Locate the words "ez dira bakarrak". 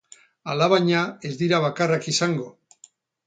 1.29-2.09